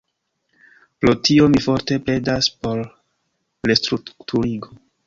Pro 1.03 1.13
tio 1.29 1.45
mi 1.57 1.61
forte 1.67 1.99
pledas 2.09 2.51
por 2.65 2.83
restrukturigo. 3.71 4.79